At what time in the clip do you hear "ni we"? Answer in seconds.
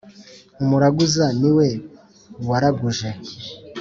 1.39-1.67